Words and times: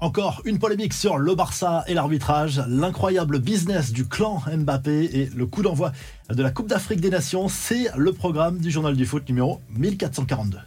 Encore 0.00 0.42
une 0.44 0.60
polémique 0.60 0.94
sur 0.94 1.18
le 1.18 1.34
Barça 1.34 1.82
et 1.88 1.94
l'arbitrage, 1.94 2.62
l'incroyable 2.68 3.40
business 3.40 3.90
du 3.90 4.06
clan 4.06 4.40
Mbappé 4.46 5.10
et 5.12 5.26
le 5.34 5.44
coup 5.44 5.62
d'envoi 5.62 5.90
de 6.30 6.40
la 6.40 6.52
Coupe 6.52 6.68
d'Afrique 6.68 7.00
des 7.00 7.10
Nations, 7.10 7.48
c'est 7.48 7.88
le 7.96 8.12
programme 8.12 8.58
du 8.58 8.70
journal 8.70 8.94
du 8.94 9.04
foot 9.04 9.28
numéro 9.28 9.60
1442. 9.70 10.58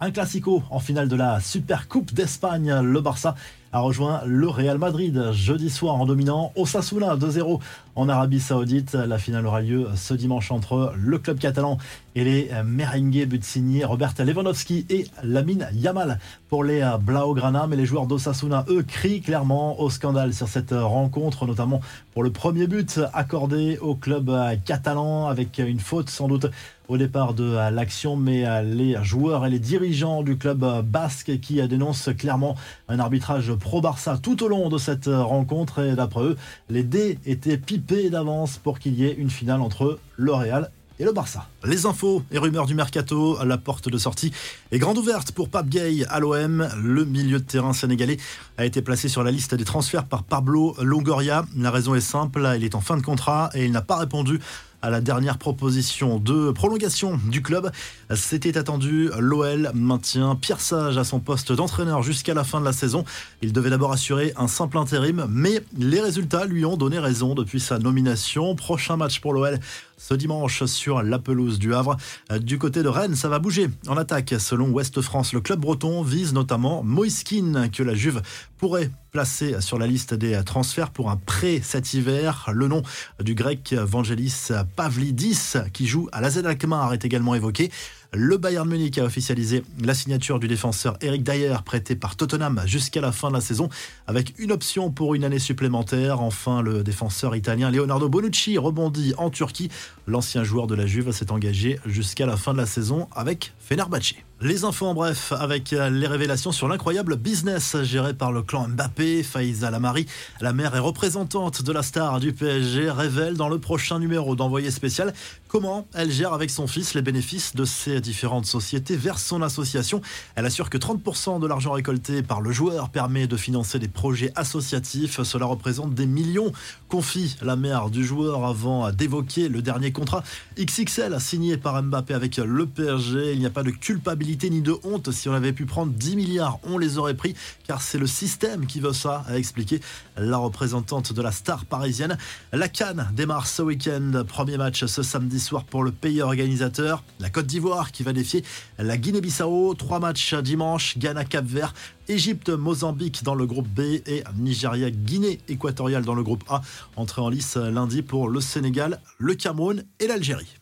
Un 0.00 0.10
classico 0.10 0.62
en 0.70 0.80
finale 0.80 1.08
de 1.08 1.16
la 1.16 1.40
Super 1.40 1.86
Coupe 1.86 2.14
d'Espagne. 2.14 2.80
Le 2.80 3.00
Barça 3.02 3.34
a 3.72 3.80
rejoint 3.80 4.22
le 4.24 4.48
Real 4.48 4.78
Madrid 4.78 5.30
jeudi 5.32 5.68
soir 5.68 5.94
en 5.96 6.06
dominant 6.06 6.52
Osasuna 6.56 7.16
2-0 7.16 7.60
en 7.96 8.08
Arabie 8.08 8.40
Saoudite. 8.40 8.94
La 8.94 9.18
finale 9.18 9.46
aura 9.46 9.60
lieu 9.60 9.88
ce 9.94 10.14
dimanche 10.14 10.50
entre 10.50 10.94
le 10.96 11.18
club 11.18 11.38
catalan 11.38 11.78
et 12.14 12.24
les 12.24 12.50
merengues 12.64 13.26
but 13.26 13.44
signé 13.44 13.84
Robert 13.84 14.14
Lewandowski 14.18 14.86
et 14.88 15.06
Lamine 15.22 15.68
Yamal 15.74 16.18
pour 16.48 16.64
les 16.64 16.88
Blaugrana. 17.00 17.66
Mais 17.66 17.76
les 17.76 17.86
joueurs 17.86 18.06
d'Osasuna, 18.06 18.64
eux, 18.68 18.82
crient 18.82 19.20
clairement 19.20 19.80
au 19.80 19.90
scandale 19.90 20.32
sur 20.32 20.48
cette 20.48 20.72
rencontre, 20.72 21.46
notamment 21.46 21.80
pour 22.14 22.22
le 22.22 22.30
premier 22.30 22.66
but 22.66 23.00
accordé 23.12 23.78
au 23.78 23.94
club 23.94 24.32
catalan 24.64 25.26
avec 25.26 25.58
une 25.58 25.80
faute 25.80 26.08
sans 26.08 26.28
doute 26.28 26.46
au 26.88 26.96
départ 26.96 27.34
de 27.34 27.70
l'action, 27.70 28.16
mais 28.16 28.64
les 28.64 28.96
joueurs 29.02 29.44
et 29.44 29.50
les 29.50 29.58
dirigeants 29.58 30.22
du 30.22 30.38
club 30.38 30.64
basque 30.86 31.38
qui 31.40 31.60
dénoncent 31.68 32.08
clairement 32.16 32.56
un 32.88 32.98
arbitrage 32.98 33.52
pro-Barça 33.58 34.18
tout 34.22 34.42
au 34.42 34.48
long 34.48 34.68
de 34.68 34.78
cette 34.78 35.06
rencontre. 35.06 35.80
Et 35.82 35.94
d'après 35.94 36.22
eux, 36.22 36.36
les 36.68 36.82
dés 36.82 37.18
étaient 37.26 37.58
pipés 37.58 38.10
d'avance 38.10 38.56
pour 38.56 38.78
qu'il 38.78 38.94
y 38.94 39.04
ait 39.04 39.14
une 39.14 39.30
finale 39.30 39.60
entre 39.60 39.98
le 40.16 40.32
Real 40.32 40.70
et 41.00 41.04
le 41.04 41.12
Barça. 41.12 41.46
Les 41.64 41.86
infos 41.86 42.22
et 42.32 42.38
rumeurs 42.38 42.66
du 42.66 42.74
mercato, 42.74 43.38
la 43.44 43.58
porte 43.58 43.88
de 43.88 43.98
sortie 43.98 44.32
est 44.72 44.78
grande 44.78 44.98
ouverte 44.98 45.32
pour 45.32 45.48
Pape 45.48 45.68
Gay 45.68 46.04
à 46.08 46.18
l'OM. 46.20 46.68
Le 46.82 47.04
milieu 47.04 47.38
de 47.38 47.44
terrain 47.44 47.72
sénégalais 47.72 48.16
a 48.56 48.64
été 48.64 48.82
placé 48.82 49.08
sur 49.08 49.22
la 49.22 49.30
liste 49.30 49.54
des 49.54 49.64
transferts 49.64 50.06
par 50.06 50.24
Pablo 50.24 50.74
Longoria. 50.80 51.44
La 51.56 51.70
raison 51.70 51.94
est 51.94 52.00
simple, 52.00 52.48
il 52.56 52.64
est 52.64 52.74
en 52.74 52.80
fin 52.80 52.96
de 52.96 53.02
contrat 53.02 53.50
et 53.54 53.64
il 53.64 53.72
n'a 53.72 53.82
pas 53.82 53.96
répondu 53.96 54.40
à 54.82 54.90
la 54.90 55.00
dernière 55.00 55.38
proposition 55.38 56.18
de 56.18 56.50
prolongation 56.50 57.18
du 57.30 57.42
club. 57.42 57.70
C'était 58.14 58.56
attendu, 58.56 59.10
l'OL 59.18 59.70
maintient 59.74 60.36
Pierre 60.36 60.60
Sage 60.60 60.98
à 60.98 61.04
son 61.04 61.20
poste 61.20 61.52
d'entraîneur 61.52 62.02
jusqu'à 62.02 62.34
la 62.34 62.44
fin 62.44 62.60
de 62.60 62.64
la 62.64 62.72
saison. 62.72 63.04
Il 63.42 63.52
devait 63.52 63.70
d'abord 63.70 63.92
assurer 63.92 64.32
un 64.36 64.48
simple 64.48 64.78
intérim, 64.78 65.26
mais 65.28 65.62
les 65.76 66.00
résultats 66.00 66.44
lui 66.44 66.64
ont 66.64 66.76
donné 66.76 66.98
raison 66.98 67.34
depuis 67.34 67.60
sa 67.60 67.78
nomination. 67.78 68.54
Prochain 68.54 68.96
match 68.96 69.20
pour 69.20 69.32
l'OL 69.32 69.58
ce 69.98 70.14
dimanche 70.14 70.64
sur 70.64 71.02
la 71.02 71.18
pelouse 71.18 71.58
du 71.58 71.74
Havre. 71.74 71.96
Du 72.40 72.58
côté 72.58 72.82
de 72.82 72.88
Rennes, 72.88 73.16
ça 73.16 73.28
va 73.28 73.38
bouger. 73.38 73.68
En 73.88 73.96
attaque, 73.96 74.34
selon 74.38 74.70
Ouest 74.70 75.00
France, 75.00 75.32
le 75.32 75.40
club 75.40 75.60
breton 75.60 76.02
vise 76.02 76.32
notamment 76.32 76.82
Moiskin, 76.84 77.68
que 77.68 77.82
la 77.82 77.94
Juve 77.94 78.22
pourrait 78.58 78.90
placer 79.12 79.60
sur 79.60 79.78
la 79.78 79.86
liste 79.86 80.12
des 80.12 80.42
transferts 80.44 80.90
pour 80.90 81.10
un 81.10 81.16
prêt 81.16 81.60
cet 81.62 81.94
hiver. 81.94 82.50
Le 82.52 82.68
nom 82.68 82.82
du 83.20 83.34
grec 83.34 83.72
Vangelis 83.72 84.48
Pavlidis, 84.76 85.54
qui 85.72 85.86
joue 85.86 86.08
à 86.12 86.20
la 86.20 86.30
Z 86.30 86.44
Alkmaar, 86.44 86.92
est 86.92 87.04
également 87.04 87.34
évoqué. 87.34 87.70
Le 88.12 88.38
Bayern 88.38 88.68
Munich 88.68 88.98
a 88.98 89.04
officialisé 89.04 89.62
la 89.82 89.94
signature 89.94 90.40
du 90.40 90.48
défenseur 90.48 90.96
Eric 91.02 91.22
Dyer, 91.22 91.56
prêté 91.64 91.94
par 91.94 92.16
Tottenham 92.16 92.62
jusqu'à 92.64 93.00
la 93.00 93.12
fin 93.12 93.28
de 93.28 93.34
la 93.34 93.40
saison, 93.40 93.68
avec 94.06 94.34
une 94.38 94.50
option 94.50 94.90
pour 94.90 95.14
une 95.14 95.24
année 95.24 95.38
supplémentaire. 95.38 96.20
Enfin, 96.20 96.62
le 96.62 96.82
défenseur 96.82 97.36
italien 97.36 97.70
Leonardo 97.70 98.08
Bonucci 98.08 98.56
rebondit 98.56 99.14
en 99.18 99.30
Turquie. 99.30 99.70
L'ancien 100.06 100.42
joueur 100.42 100.66
de 100.66 100.74
la 100.74 100.86
Juve 100.86 101.12
s'est 101.12 101.30
engagé 101.30 101.78
jusqu'à 101.86 102.26
la 102.26 102.36
fin 102.36 102.52
de 102.52 102.58
la 102.58 102.66
saison 102.66 103.08
avec 103.14 103.52
Fenerbahçe. 103.60 104.27
Les 104.40 104.62
infos 104.62 104.86
en 104.86 104.94
bref 104.94 105.32
avec 105.32 105.72
les 105.72 106.06
révélations 106.06 106.52
sur 106.52 106.68
l'incroyable 106.68 107.16
business 107.16 107.76
géré 107.82 108.14
par 108.14 108.30
le 108.30 108.42
clan 108.42 108.68
Mbappé. 108.68 109.24
Faïza 109.24 109.68
Lamari, 109.68 110.06
la 110.40 110.52
mère 110.52 110.76
et 110.76 110.78
représentante 110.78 111.64
de 111.64 111.72
la 111.72 111.82
star 111.82 112.20
du 112.20 112.32
PSG, 112.32 112.88
révèle 112.88 113.34
dans 113.34 113.48
le 113.48 113.58
prochain 113.58 113.98
numéro 113.98 114.36
d'envoyé 114.36 114.70
spécial 114.70 115.12
comment 115.48 115.88
elle 115.92 116.12
gère 116.12 116.34
avec 116.34 116.50
son 116.50 116.68
fils 116.68 116.94
les 116.94 117.02
bénéfices 117.02 117.56
de 117.56 117.64
ses 117.64 118.00
différentes 118.00 118.46
sociétés 118.46 118.94
vers 118.94 119.18
son 119.18 119.42
association. 119.42 120.02
Elle 120.36 120.46
assure 120.46 120.70
que 120.70 120.78
30% 120.78 121.40
de 121.40 121.46
l'argent 121.48 121.72
récolté 121.72 122.22
par 122.22 122.40
le 122.40 122.52
joueur 122.52 122.90
permet 122.90 123.26
de 123.26 123.36
financer 123.36 123.80
des 123.80 123.88
projets 123.88 124.30
associatifs. 124.36 125.20
Cela 125.24 125.46
représente 125.46 125.94
des 125.94 126.06
millions, 126.06 126.52
confie 126.88 127.36
la 127.42 127.56
mère 127.56 127.90
du 127.90 128.04
joueur 128.04 128.44
avant 128.44 128.92
d'évoquer 128.92 129.48
le 129.48 129.62
dernier 129.62 129.90
contrat 129.90 130.22
XXL 130.56 131.20
signé 131.20 131.56
par 131.56 131.82
Mbappé 131.82 132.14
avec 132.14 132.36
le 132.36 132.66
PSG. 132.66 133.32
Il 133.32 133.40
n'y 133.40 133.46
a 133.46 133.50
pas 133.50 133.64
de 133.64 133.70
culpabilité 133.70 134.27
ni 134.50 134.60
de 134.60 134.74
honte. 134.84 135.10
Si 135.10 135.28
on 135.28 135.32
avait 135.32 135.52
pu 135.52 135.64
prendre 135.64 135.92
10 135.92 136.16
milliards, 136.16 136.58
on 136.64 136.78
les 136.78 136.98
aurait 136.98 137.14
pris 137.14 137.34
car 137.66 137.80
c'est 137.80 137.98
le 137.98 138.06
système 138.06 138.66
qui 138.66 138.80
veut 138.80 138.92
ça, 138.92 139.24
a 139.26 139.38
expliqué 139.38 139.80
la 140.16 140.36
représentante 140.36 141.12
de 141.12 141.22
la 141.22 141.32
star 141.32 141.64
parisienne. 141.64 142.18
La 142.52 142.68
Cannes 142.68 143.08
démarre 143.14 143.46
ce 143.46 143.62
week-end. 143.62 144.24
Premier 144.26 144.56
match 144.56 144.84
ce 144.84 145.02
samedi 145.02 145.40
soir 145.40 145.64
pour 145.64 145.82
le 145.82 145.92
pays 145.92 146.20
organisateur. 146.20 147.02
La 147.20 147.30
Côte 147.30 147.46
d'Ivoire 147.46 147.90
qui 147.92 148.02
va 148.02 148.12
défier 148.12 148.44
la 148.78 148.96
Guinée-Bissau. 148.96 149.74
Trois 149.74 150.00
matchs 150.00 150.34
dimanche, 150.34 150.98
Ghana, 150.98 151.24
Cap-Vert, 151.24 151.74
Égypte, 152.08 152.50
Mozambique 152.50 153.22
dans 153.22 153.34
le 153.34 153.46
groupe 153.46 153.68
B 153.68 153.80
et 154.06 154.24
Nigeria, 154.36 154.90
Guinée 154.90 155.40
équatoriale 155.48 156.04
dans 156.04 156.14
le 156.14 156.22
groupe 156.22 156.44
A. 156.48 156.62
Entrée 156.96 157.22
en 157.22 157.28
lice 157.28 157.56
lundi 157.56 158.02
pour 158.02 158.28
le 158.28 158.40
Sénégal, 158.40 159.00
le 159.18 159.34
Cameroun 159.34 159.84
et 160.00 160.06
l'Algérie. 160.06 160.58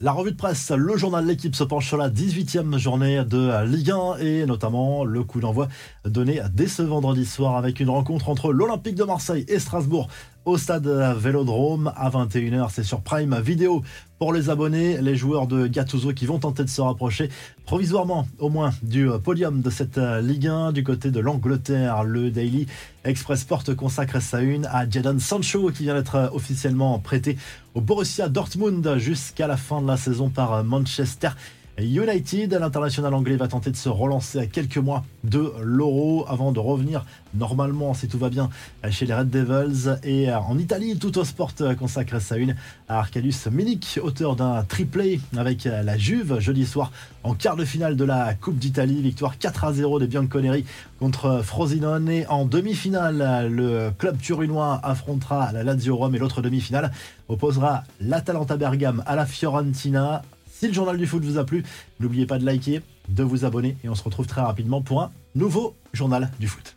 La 0.00 0.10
revue 0.10 0.32
de 0.32 0.36
presse, 0.36 0.72
le 0.72 0.96
journal 0.96 1.24
L'équipe 1.24 1.54
se 1.54 1.62
penche 1.62 1.86
sur 1.86 1.96
la 1.96 2.10
18e 2.10 2.78
journée 2.78 3.24
de 3.24 3.64
Ligue 3.64 3.92
1 3.92 4.16
et 4.18 4.44
notamment 4.44 5.04
le 5.04 5.22
coup 5.22 5.38
d'envoi 5.38 5.68
donné 6.04 6.40
dès 6.52 6.66
ce 6.66 6.82
vendredi 6.82 7.24
soir 7.24 7.56
avec 7.56 7.78
une 7.78 7.90
rencontre 7.90 8.28
entre 8.28 8.52
l'Olympique 8.52 8.96
de 8.96 9.04
Marseille 9.04 9.44
et 9.46 9.60
Strasbourg 9.60 10.08
au 10.44 10.58
stade 10.58 10.86
Vélodrome 11.18 11.92
à 11.96 12.10
21h. 12.10 12.68
C'est 12.70 12.82
sur 12.82 13.00
Prime 13.00 13.38
Vidéo 13.40 13.82
pour 14.18 14.32
les 14.32 14.50
abonnés, 14.50 15.00
les 15.00 15.16
joueurs 15.16 15.46
de 15.46 15.66
Gattuso 15.66 16.12
qui 16.12 16.26
vont 16.26 16.38
tenter 16.38 16.64
de 16.64 16.68
se 16.68 16.80
rapprocher 16.80 17.30
provisoirement 17.64 18.26
au 18.38 18.48
moins 18.48 18.70
du 18.82 19.08
podium 19.22 19.60
de 19.62 19.70
cette 19.70 19.98
Ligue 20.22 20.48
1 20.48 20.72
du 20.72 20.84
côté 20.84 21.10
de 21.10 21.20
l'Angleterre. 21.20 22.04
Le 22.04 22.30
Daily 22.30 22.66
Express 23.04 23.40
Sport 23.40 23.64
consacre 23.76 24.20
sa 24.20 24.40
une 24.40 24.66
à 24.66 24.88
Jadon 24.88 25.18
Sancho 25.18 25.70
qui 25.70 25.84
vient 25.84 25.94
d'être 25.94 26.30
officiellement 26.32 26.98
prêté 26.98 27.36
au 27.74 27.80
Borussia 27.80 28.28
Dortmund 28.28 28.98
jusqu'à 28.98 29.46
la 29.46 29.56
fin 29.56 29.80
de 29.80 29.86
la 29.86 29.96
saison 29.96 30.28
par 30.30 30.62
Manchester 30.62 31.30
United. 31.78 32.52
L'international 32.52 33.14
anglais 33.14 33.36
va 33.36 33.48
tenter 33.48 33.70
de 33.70 33.76
se 33.76 33.88
relancer 33.88 34.38
à 34.38 34.46
quelques 34.46 34.78
mois 34.78 35.04
de 35.24 35.52
l'Euro 35.62 36.24
avant 36.28 36.52
de 36.52 36.60
revenir 36.60 37.04
normalement, 37.34 37.94
si 37.94 38.06
tout 38.06 38.18
va 38.18 38.28
bien, 38.28 38.48
chez 38.90 39.06
les 39.06 39.14
Red 39.14 39.30
Devils. 39.30 39.98
Et 40.04 40.32
en 40.32 40.58
Italie, 40.58 40.96
tout 40.98 41.18
au 41.18 41.24
sport 41.24 41.52
consacre 41.78 42.20
sa 42.20 42.36
une 42.36 42.54
à 42.88 43.00
Arkadiusz 43.00 43.50
Milik, 43.50 43.98
auteur 44.02 44.36
d'un 44.36 44.62
triplé 44.62 45.20
avec 45.36 45.64
la 45.64 45.98
Juve 45.98 46.38
jeudi 46.38 46.64
soir 46.64 46.92
en 47.24 47.34
quart 47.34 47.56
de 47.56 47.64
finale 47.64 47.96
de 47.96 48.04
la 48.04 48.34
Coupe 48.34 48.58
d'Italie. 48.58 49.02
Victoire 49.02 49.38
4 49.38 49.64
à 49.64 49.72
0 49.72 49.98
des 49.98 50.06
Bianconeri 50.06 50.64
contre 51.00 51.42
Frosinone. 51.42 52.08
Et 52.08 52.26
en 52.28 52.44
demi-finale, 52.44 53.48
le 53.50 53.90
club 53.98 54.18
turinois 54.18 54.80
affrontera 54.82 55.50
la 55.52 55.64
Lazio 55.64 55.96
Rome 55.96 56.14
et 56.14 56.18
l'autre 56.18 56.40
demi-finale 56.40 56.92
opposera 57.28 57.82
l'Atalanta 58.00 58.56
Bergame 58.56 59.02
à 59.06 59.16
la 59.16 59.26
Fiorentina. 59.26 60.22
Si 60.64 60.68
le 60.68 60.74
journal 60.74 60.96
du 60.96 61.06
foot 61.06 61.22
vous 61.22 61.36
a 61.36 61.44
plu, 61.44 61.62
n'oubliez 62.00 62.24
pas 62.24 62.38
de 62.38 62.46
liker, 62.46 62.80
de 63.10 63.22
vous 63.22 63.44
abonner 63.44 63.76
et 63.84 63.90
on 63.90 63.94
se 63.94 64.02
retrouve 64.02 64.26
très 64.26 64.40
rapidement 64.40 64.80
pour 64.80 65.02
un 65.02 65.12
nouveau 65.34 65.74
journal 65.92 66.30
du 66.40 66.48
foot. 66.48 66.74